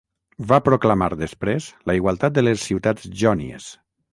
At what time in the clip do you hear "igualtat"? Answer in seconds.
1.99-2.35